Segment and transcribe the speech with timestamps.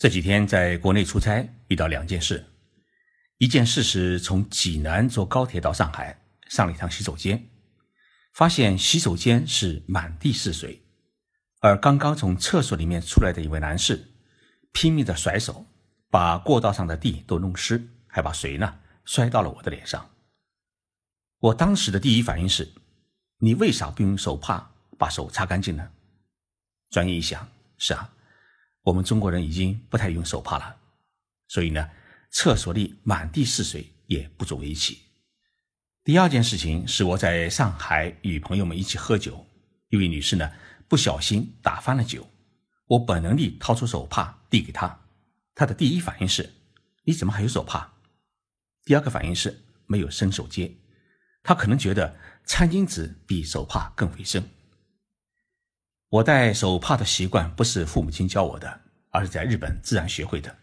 [0.00, 2.46] 这几天在国内出差，遇到两件事。
[3.36, 7.50] 一件事是从济南坐高铁到上海，上了一趟洗手间，
[8.32, 10.82] 发现洗手间是满地是水，
[11.60, 14.08] 而刚刚从厕所里面出来的一位男士，
[14.72, 15.66] 拼命的甩手，
[16.08, 20.10] 把过道上的地都弄湿，还把水呢摔到了我的脸上。
[21.40, 22.66] 我当时的第一反应是：
[23.36, 25.90] 你为啥不用手帕把手擦干净呢？
[26.88, 27.46] 转念一想，
[27.76, 28.14] 是啊。
[28.90, 30.76] 我们中国人已经不太用手帕了，
[31.46, 31.88] 所以呢，
[32.32, 34.98] 厕所里满地是水也不足为奇。
[36.02, 39.46] 第二件事情是我在上海与朋友们一起喝酒，
[39.90, 40.50] 一位女士呢
[40.88, 42.28] 不小心打翻了酒，
[42.86, 44.98] 我本能地掏出手帕递给她，
[45.54, 46.50] 她的第一反应是：
[47.04, 47.92] 你怎么还有手帕？
[48.84, 50.74] 第二个反应是没有伸手接，
[51.44, 54.42] 她可能觉得餐巾纸比手帕更卫生。
[56.10, 60.54] 我戴手帕的习惯不是父母亲教我的，而是在日本自然学会的。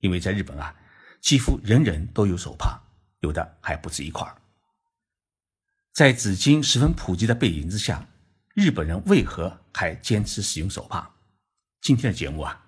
[0.00, 0.74] 因为在日本啊，
[1.20, 2.80] 几乎人人都有手帕，
[3.20, 4.26] 有的还不止一块
[5.92, 8.04] 在纸巾十分普及的背景之下，
[8.54, 11.08] 日本人为何还坚持使用手帕？
[11.80, 12.66] 今天的节目啊，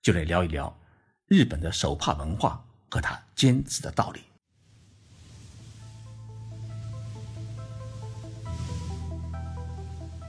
[0.00, 0.80] 就来聊一聊
[1.26, 4.22] 日本的手帕文化和他坚持的道理。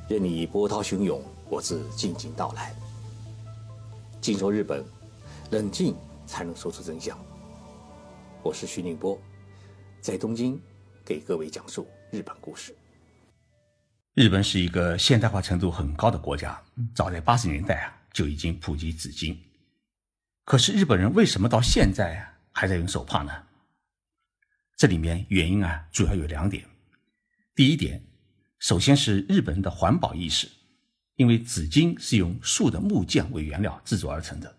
[0.10, 1.24] 任你波涛汹涌。
[1.50, 2.76] 我自静静到来。
[4.20, 4.84] 静说日本，
[5.52, 7.18] 冷静才能说出真相。
[8.42, 9.20] 我是徐宁波，
[10.02, 10.60] 在东京
[11.06, 12.76] 给各位讲述日本故事。
[14.16, 16.60] 日本是一个现代化程度很高的国家，
[16.96, 19.38] 早在八十年代啊就已经普及纸巾。
[20.46, 23.32] 可是日本人为什么到现在啊还在用手帕呢？
[24.76, 26.66] 这里面原因啊主要有两点。
[27.56, 28.04] 第一点，
[28.64, 30.50] 首先是日本人的环保意识。
[31.16, 34.56] 因为纸巾是用树的木匠为原料制作而成的，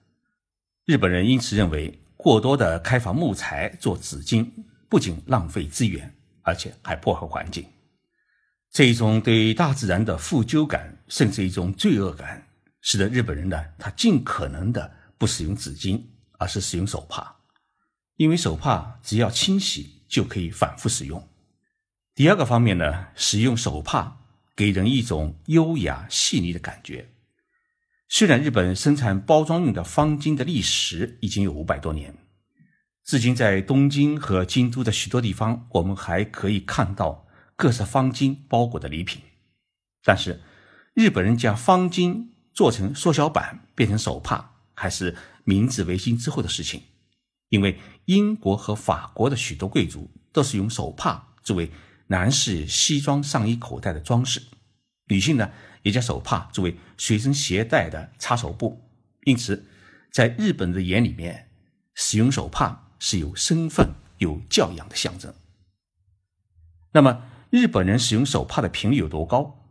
[0.85, 4.49] 日本人因此认为过多的开发木材做纸巾
[4.89, 7.67] 不仅浪费资源，而且还破坏环境。
[8.71, 12.47] 这一种对大自然的负疚感，甚至一种罪恶感，
[12.83, 14.89] 使得日本人呢，他尽可能的
[15.19, 16.01] 不使用纸巾，
[16.39, 17.35] 而是使用手帕，
[18.17, 21.29] 因为手帕只要清洗就可以反复使用。
[22.15, 24.21] 第二个方面呢，使用手帕。
[24.57, 27.11] 给人一种优雅细腻的感觉。
[28.09, 32.17] 虽然日本生产包装用的方巾的历史已经有五百多年，
[33.05, 37.27] 至今在东京和京都的许多地方，我们还可以看到
[37.57, 39.21] 各式方巾包裹的礼品。
[40.05, 40.41] 但是，
[40.95, 46.81] 日本人将方巾做成缩小版变成手帕，还是明治维新之后的事情。
[47.49, 51.69] 因为英国和法国的许多贵族都是用手帕作为。
[52.15, 54.41] 男士西装上衣口袋的装饰，
[55.09, 55.51] 女性呢
[55.83, 58.89] 也将手帕作为随身携带的擦手布。
[59.25, 59.67] 因此，
[60.13, 61.51] 在日本的眼里面，
[61.93, 65.35] 使用手帕是有身份、有教养的象征。
[66.93, 69.67] 那么，日本人使用手帕的频率有多高？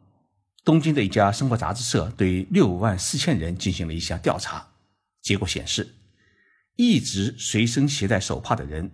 [0.65, 4.73] 东京的一家生活杂志社对六万四千人进行了一项调查，
[5.21, 5.95] 结果显示，
[6.75, 8.91] 一直随身携带手帕的人，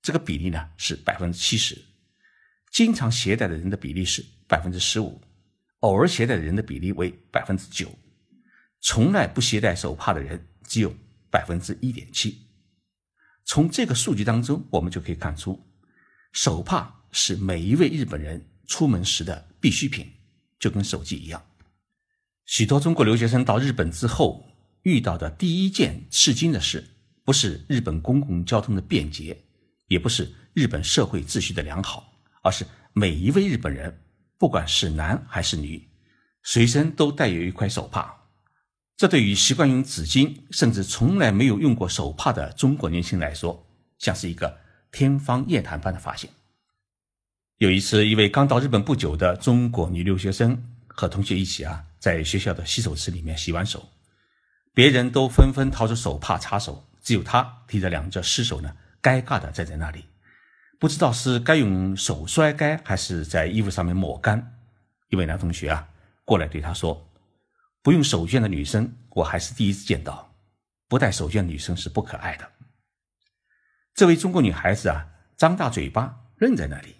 [0.00, 1.86] 这个比例呢是百分之七十。
[2.74, 5.20] 经常携带的人的比例是百分之十五，
[5.78, 7.88] 偶尔携带的人的比例为百分之九，
[8.80, 10.92] 从来不携带手帕的人只有
[11.30, 12.36] 百分之一点七。
[13.44, 15.64] 从这个数据当中，我们就可以看出，
[16.32, 20.10] 手帕是每一位日本人出门时的必需品，
[20.58, 21.40] 就跟手机一样。
[22.44, 24.44] 许多中国留学生到日本之后，
[24.82, 26.84] 遇到的第一件吃惊的事，
[27.22, 29.44] 不是日本公共交通的便捷，
[29.86, 32.10] 也不是日本社会秩序的良好。
[32.44, 33.98] 而是每一位日本人，
[34.38, 35.88] 不管是男还是女，
[36.42, 38.14] 随身都带有一块手帕。
[38.96, 43.66] 这对于习惯用纸巾，甚至从来没有用过手帕的中国年轻人来说，
[43.98, 44.58] 像是一个
[44.92, 46.30] 天方夜谭般的发现。
[47.56, 53.88] 有一次，一位刚到日本不久的中国女留学生和同学一起啊，在学校的洗手池里面洗完手，
[54.74, 60.04] 别人都纷纷掏出手帕擦手，只有她提着两只湿手呢，尴尬的站在那里。
[60.84, 64.60] 不知道是该用手摔干，还是在衣服上面抹干。
[65.08, 65.88] 一位男同学啊，
[66.26, 67.10] 过来对他说
[67.80, 70.30] ：“不用手绢的女生，我还是第一次见到。
[70.86, 72.46] 不带手绢的女生是不可爱的。”
[73.96, 75.06] 这位中国女孩子啊，
[75.38, 76.96] 张大嘴巴愣在那里。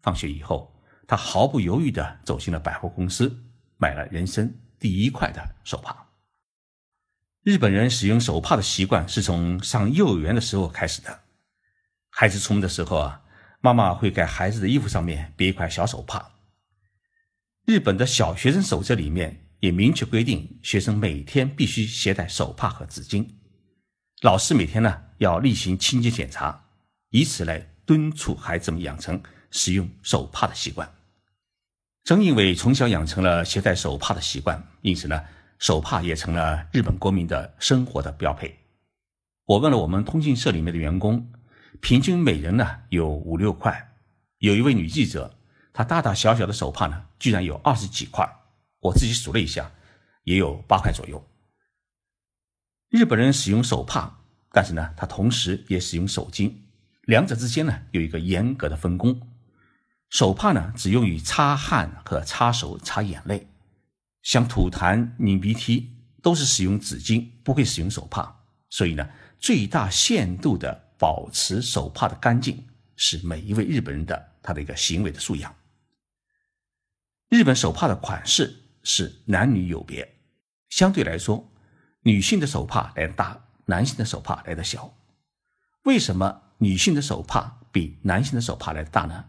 [0.00, 0.72] 放学以后，
[1.08, 3.36] 她毫不犹豫地走进了百货公司，
[3.78, 6.06] 买了人生第一块的手帕。
[7.42, 11.22] 日本人使用手帕的习惯是从上幼儿园的时候开始的。
[12.10, 13.22] 孩子出门的时候啊。
[13.64, 16.32] 妈妈会给孩子的衣服上面别一块小手帕。
[17.64, 23.26] 日本的小学生守则里面也明确规定，学生每天必须携带手帕和纸巾。
[24.20, 26.66] 老师每天呢要例行清洁检查，
[27.08, 29.18] 以此来敦促孩子们养成
[29.50, 30.86] 使用手帕的习惯。
[32.02, 35.24] 正因为从小养成了携带手帕的习惯，因此呢，
[35.58, 38.58] 手帕也成了日本国民的生活的标配。
[39.46, 41.32] 我问了我们通讯社里面的员工，
[41.80, 43.92] 平均每人呢有五六块。
[44.38, 45.38] 有一位女记者，
[45.72, 48.28] 她大大小小的手帕呢，居然有二十几块。
[48.80, 49.70] 我自己数了一下，
[50.24, 51.26] 也有八块左右。
[52.90, 54.20] 日本人使用手帕，
[54.52, 56.52] 但是呢，他同时也使用手巾，
[57.02, 59.20] 两者之间呢有一个严格的分工。
[60.10, 63.48] 手帕呢只用于擦汗和擦手、擦眼泪，
[64.22, 65.90] 像吐痰、拧鼻涕
[66.22, 68.42] 都是使用纸巾，不会使用手帕。
[68.68, 74.30] 所以呢，最大限度的保持手帕的干净，是每一位日本人的。
[74.46, 75.56] 他的一个行为的素养。
[77.30, 80.06] 日本手帕的款式是男女有别，
[80.68, 81.50] 相对来说，
[82.02, 84.94] 女性的手帕来的大，男性的手帕来的小。
[85.84, 89.24] 为什么女性的手帕比男性的手帕来的大呢？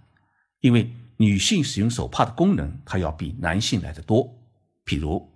[0.60, 4.38] 因为女性使用手帕的功能，它要比男性来的多。
[4.86, 5.32] 譬如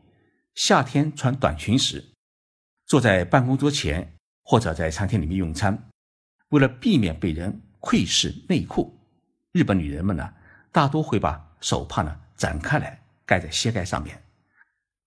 [0.56, 2.12] 夏天穿短裙时，
[2.86, 5.88] 坐在办公桌前或者在餐厅里面用餐，
[6.50, 8.98] 为了避免被人窥视内裤。
[9.51, 10.34] 日本女人们呢，
[10.72, 14.24] 大多会把手帕呢展开来盖在膝盖上面，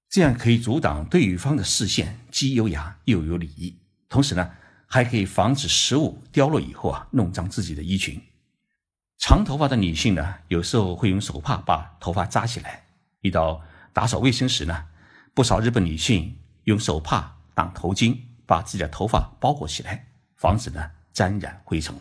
[0.09, 3.79] 这样可以阻挡对方的视线，既优雅又有礼仪。
[4.09, 4.50] 同时呢，
[4.87, 8.21] 还可以防止食物掉落以后啊弄脏自己的衣裙。
[9.19, 12.85] 长头发的女性呢，有时候会用手帕把头发扎起来。
[13.21, 13.62] 遇到
[13.93, 14.87] 打扫卫生时呢，
[15.33, 21.94] 不少日本女性用手帕当头巾，把自己的头发包裹起来，防止呢沾染灰尘。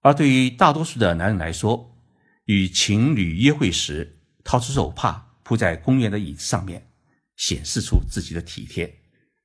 [0.00, 1.96] 而对于大多数的男人来说，
[2.44, 6.90] 与情侣约会时掏出手帕铺在公园的椅子上面，
[7.36, 9.02] 显示出自己的体贴。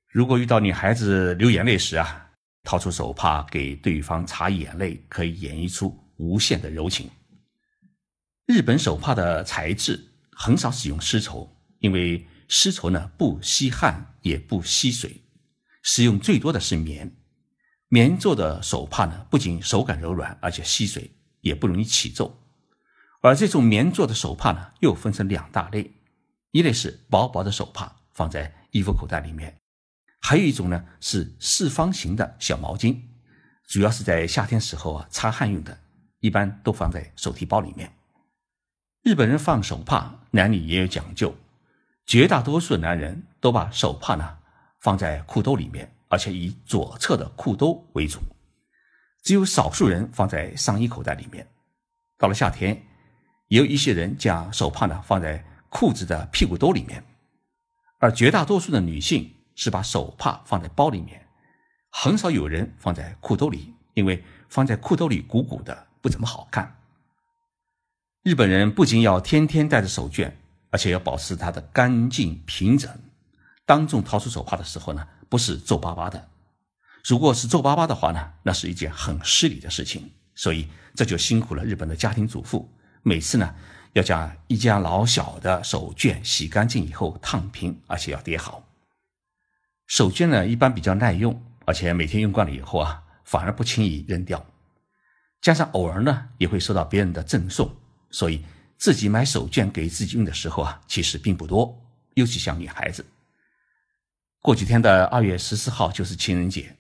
[0.08, 2.32] 如果遇到女孩子流眼泪时啊，
[2.64, 7.10] 掏出手帕给对方擦眼泪，可以演绎出无限的柔情。
[8.46, 10.00] 日本手帕的材质
[10.32, 15.24] 很少使用丝绸，因为丝绸呢不吸汗也不吸水，
[15.82, 17.12] 使用最多的是棉。
[17.94, 21.12] 棉做的手帕呢，不仅手感柔软，而且吸水，
[21.42, 22.36] 也不容易起皱。
[23.22, 25.92] 而这种棉做的手帕呢，又分成两大类：
[26.50, 29.52] 一类是薄薄的手帕，放在衣服口袋里面；
[30.20, 33.00] 还有一种呢是四方形的小毛巾，
[33.68, 35.78] 主要是在夏天时候啊擦汗用的，
[36.20, 37.94] 一般都放在手提包里面。
[39.04, 41.36] 日本人放手帕，男女也有讲究，
[42.08, 44.40] 绝大多数男人都把手帕呢
[44.80, 45.93] 放在裤兜里面。
[46.14, 48.20] 而且以左侧的裤兜为主，
[49.24, 51.48] 只有少数人放在上衣口袋里面。
[52.20, 52.80] 到了夏天，
[53.48, 57.04] 也有一些人将手帕呢放在裤子的屁股兜里面，
[57.98, 61.20] 而绝大多数的女性是把手帕放在包里面，
[61.90, 66.76] 很少有人放在裤兜里，因为放在裤兜里鼓鼓的，不怎么好看。
[68.22, 70.32] 日本人不仅要天天带着手绢，
[70.70, 72.88] 而且要保持它的干净平整。
[73.66, 75.08] 当众掏出手帕的时候呢？
[75.34, 76.30] 不是皱巴巴的，
[77.04, 80.12] 如果是皱巴巴的话呢，那是一件很失礼的事情。
[80.36, 82.72] 所以这就辛苦了日本的家庭主妇，
[83.02, 83.56] 每次呢
[83.94, 88.64] 要将一家老小的手绢洗干净以后烫平，而且要叠好。
[89.88, 94.46] 手绢呢一般比较耐用，而且每天用惯了以后啊，反而不轻易扔掉。
[95.42, 97.76] 加上偶尔呢也会收到别人的赠送，
[98.12, 98.46] 所以
[98.78, 101.76] 自己买手绢给自己用的时候啊，其实并不多，
[102.14, 103.04] 尤其像女孩子。
[104.44, 106.76] 过几天的二月十四号就是情人节，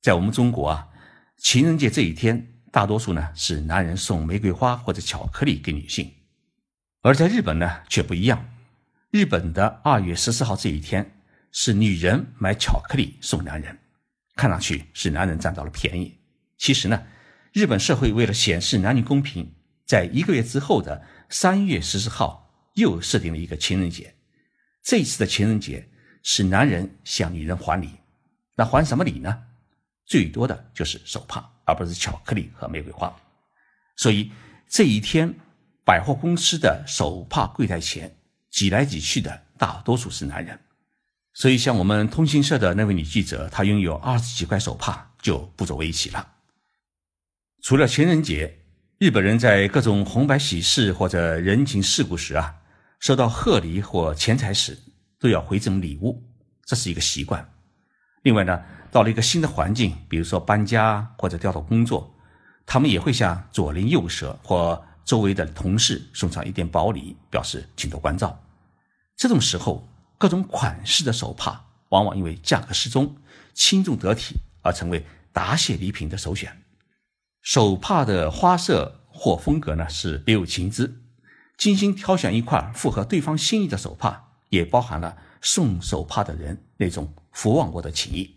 [0.00, 0.88] 在我们中国啊，
[1.36, 6.10] 情人节这一天，大多数呢是男人送玫瑰花或者巧克力给女性，
[7.02, 8.48] 而在日本呢却不一样。
[9.10, 11.20] 日本的二月十四号这一天
[11.52, 13.78] 是女人买巧克力送男人，
[14.34, 16.16] 看上去是男人占到了便宜。
[16.56, 17.02] 其实呢，
[17.52, 24.14] 日本社会为了显示男女公平，在一个月之后的三月十四号又设定了一个情人节。
[24.82, 25.90] 这一次的情人节。
[26.24, 27.90] 是男人向女人还礼，
[28.56, 29.42] 那还什么礼呢？
[30.06, 33.14] 最多的就是手帕，而不是巧克力和玫瑰花。
[33.96, 34.32] 所以
[34.68, 35.32] 这一天，
[35.84, 38.16] 百货公司的手帕柜台前
[38.50, 40.58] 挤来挤去的大多数是男人。
[41.34, 46.32] 所以，像我们通讯社的那位女记者，她拥有二十几块手帕就不足为奇了。
[47.62, 48.60] 除了情人节，
[48.98, 52.56] 日本人在各种红白喜事或者人情世故时啊，
[52.98, 54.78] 收到贺礼或钱财时。
[55.24, 56.22] 都要回赠礼物，
[56.66, 57.50] 这是一个习惯。
[58.24, 58.62] 另外呢，
[58.92, 62.14] 到了一个新的环境，比如说搬家或者调到工作，
[62.66, 68.38] 他们也会向左邻右舍或周围的同事送上一点薄礼，表示请多关照。
[69.16, 69.88] 这种时候，
[70.18, 73.16] 各种款式的手帕往往因为价格适中，
[73.54, 76.54] 轻重得体，而成为答谢礼品的首选。
[77.40, 81.00] 手帕的花色或风格呢是别有情致，
[81.56, 84.23] 精心挑选一块符合对方心意的手帕，
[84.54, 88.34] 也包含了送手帕的人那种福望国的情谊。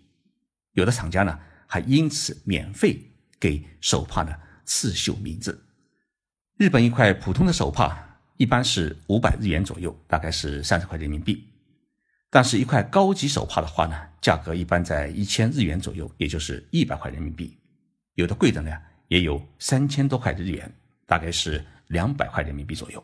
[0.74, 3.00] 有的厂家呢还因此免费
[3.40, 5.64] 给手帕呢刺绣名字。
[6.58, 11.44] 日本一块普通的手帕一般是五百日元左右，大概是三十块人民币。
[12.30, 17.58] 但是，一块高级手帕的话呢，价格一般在一千日元左右，也就是一百块人民币。
[18.16, 18.72] 有的贵的呢，
[19.08, 20.72] 也有三千多块日元，
[21.06, 23.04] 大概是两百块人民币左右。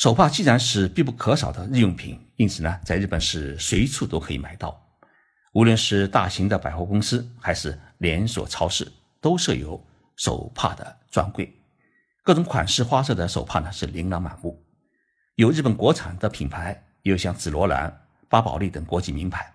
[0.00, 4.82] 手帕既然是必不可少的日用品，因此呢，在日本是随处都可以买到。
[5.52, 8.90] 无论是大型的百货公司还是连锁超市，
[9.20, 9.78] 都设有
[10.16, 11.54] 手帕的专柜。
[12.22, 14.64] 各种款式、花色的手帕呢，是琳琅满目。
[15.34, 16.82] 有日本国产的品牌。
[17.02, 17.90] 也有像紫罗兰、
[18.28, 19.50] 巴宝莉等国际名牌。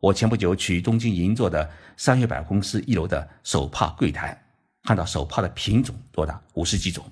[0.00, 4.40] 我前不久去东京银座的三月百货公司一楼的手帕柜台，
[4.84, 7.04] 看到手帕的品种多达五十几种。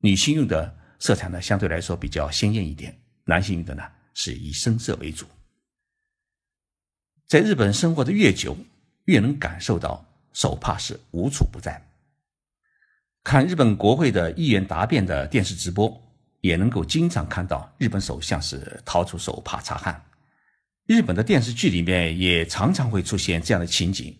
[0.00, 2.92] 女性用的色彩呢，相对来说比较鲜艳一点；
[3.24, 3.82] 男性用的呢，
[4.14, 5.26] 是以深色为主。
[7.26, 8.56] 在日本生活的越久，
[9.06, 11.82] 越能感受到手帕是无处不在。
[13.24, 16.00] 看日本国会的议员答辩的电视直播。
[16.42, 20.04] 也能够经常看到日本首相是掏出手帕擦汗。
[20.86, 24.12] 日本的电视剧里面也常常会出现这样的情景：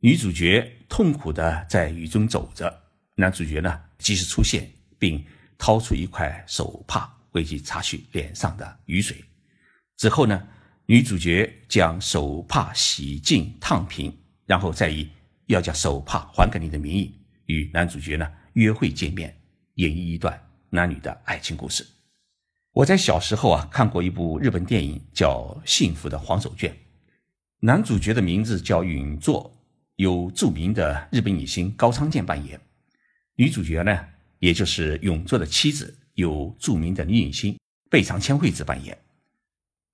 [0.00, 2.82] 女主角痛苦的在雨中走着，
[3.14, 4.68] 男主角呢及时出现，
[4.98, 5.24] 并
[5.58, 9.24] 掏出一块手帕为其擦去脸上的雨水。
[9.96, 10.46] 之后呢，
[10.86, 15.08] 女主角将手帕洗净烫平，然后再以
[15.46, 17.14] 要将手帕还给你的名义，
[17.46, 19.36] 与男主角呢约会见面，
[19.74, 20.40] 演绎一段。
[20.70, 21.86] 男女的爱情故事。
[22.72, 26.68] 我在小时候啊看过一部日本电影，叫《幸福的黄手绢》，
[27.60, 29.56] 男主角的名字叫允作，
[29.94, 32.58] 由著名的日本女星高仓健扮演；
[33.36, 34.04] 女主角呢，
[34.44, 37.58] 也就是永作的妻子，由著名的女影星
[37.88, 39.02] 贝长千惠子扮演。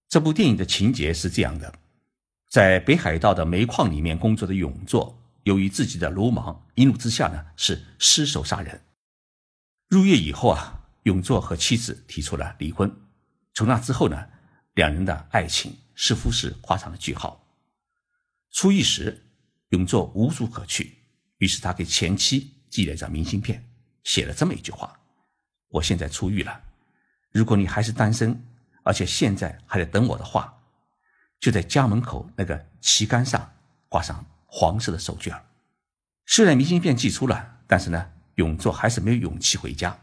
[0.09, 1.73] 这部电影的情节是这样的：
[2.49, 8.83] 在北海道的煤矿里面工作的永作，由于自己的鲁莽，一怒之下呢，是失手杀人。
[9.87, 12.93] 入狱以后啊，永作和妻子提出了离婚。
[13.55, 14.21] 从那之后呢，
[14.75, 17.41] 两人的爱情似乎是画上了句号。
[18.51, 19.31] 出狱时，
[19.69, 20.99] 永作无处可去，
[21.39, 23.70] 于是他给前妻寄了一张明信片，
[24.05, 24.99] 写了这么一句话
[25.69, 26.61] ：“我现在出狱了，
[27.33, 28.45] 如果你还是单身，
[28.83, 30.63] 而且现在还在等我的话，
[31.39, 33.53] 就在家门口那个旗杆上
[33.89, 35.41] 挂上黄色的手绢。”
[36.27, 38.13] 虽然明信片寄出了，但是呢。
[38.37, 40.01] 永作还是没有勇气回家，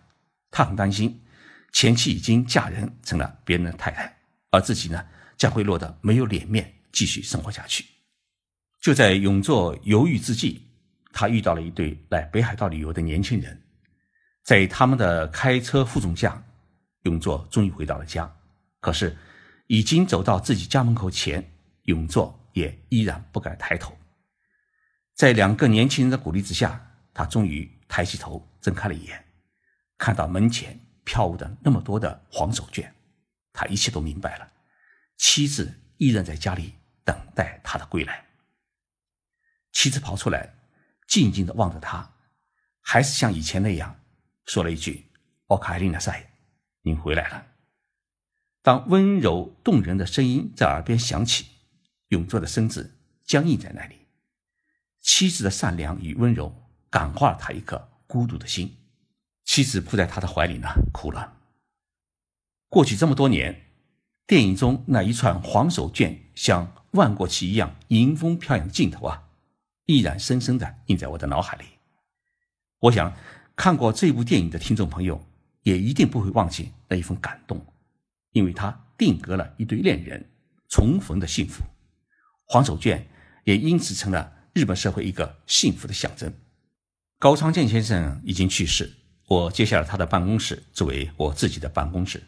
[0.51, 1.23] 他很担心
[1.71, 4.15] 前妻已经嫁人成了别人的太太，
[4.51, 5.03] 而自己呢
[5.35, 7.83] 将会落得没有脸面继续生活下去。
[8.79, 10.67] 就在永作犹豫之际，
[11.11, 13.59] 他遇到了一对来北海道旅游的年轻人，
[14.47, 16.41] 在他们的开车护送下，
[17.01, 18.33] 永作终于回到了家。
[18.79, 19.17] 可是
[19.67, 21.51] 已经走到自己家门口前，
[21.83, 23.97] 永作也依然不敢抬头。
[25.13, 26.81] 在两个年轻人的鼓励之下，
[27.13, 27.69] 他终于。
[27.89, 29.25] 抬起头，睁开了眼，
[29.97, 32.85] 看到门前飘舞的那么多的黄手绢，
[33.53, 34.51] 他一切都明白了。
[35.15, 36.73] 妻子依然在家里
[37.05, 38.25] 等待他的归来。
[39.71, 40.53] 妻子跑出来，
[41.07, 42.11] 静静的望着他，
[42.81, 43.96] 还是像以前那样
[44.47, 45.11] 说了一句
[45.47, 46.31] ：“奥卡丽娜塞，
[46.81, 47.45] 您回来了。”
[48.63, 51.45] 当温柔动人的声音在耳边响起，
[52.07, 54.07] 永作的身子僵硬在那里。
[54.99, 56.63] 妻子的善良与温柔。
[56.89, 58.77] 感化了他一颗孤独的心，
[59.43, 61.37] 妻子扑在他的怀里呢，哭了。
[62.69, 63.73] 过去这么多年，
[64.25, 69.27] 电影中那一串黄手绢像万国旗一样迎风飘扬的镜头啊，
[69.85, 71.65] 依然深深的印在我的脑海里。
[72.79, 73.13] 我想，
[73.57, 75.19] 看过这部电影的听众朋友，
[75.63, 77.65] 也一定不会忘记那一份感动，
[78.31, 80.29] 因为它定格了一对恋人
[80.69, 81.63] 重逢的幸福。
[82.45, 83.01] 黄手绢
[83.45, 86.31] 也因此成了日本社会一个幸福的象征。
[87.17, 88.93] 高仓健先生已经去世，
[89.27, 92.23] 我接下了他的办公室作为我自己的办公室。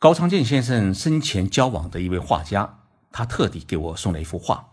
[0.00, 2.80] 高仓健先生生前交往的一位画家，
[3.12, 4.68] 他特地给我送了一幅画，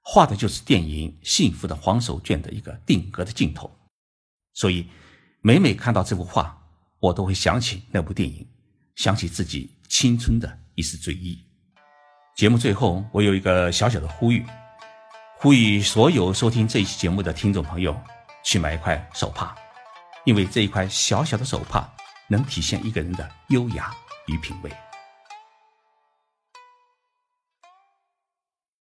[0.00, 3.70] 画的就是电影《幸福的黄手绢》的一个定格的镜头。
[4.56, 4.88] 所以，
[5.42, 6.56] 每每看到这幅画，
[6.98, 8.48] 我都会想起那部电影，
[8.94, 11.38] 想起自己青春的一丝追忆。
[12.34, 14.42] 节目最后，我有一个小小的呼吁。
[15.38, 17.94] 呼吁所有收听这一期节目的听众朋友
[18.42, 19.54] 去买一块手帕，
[20.24, 21.86] 因为这一块小小的手帕
[22.26, 23.94] 能体现一个人的优雅
[24.26, 24.72] 与品味。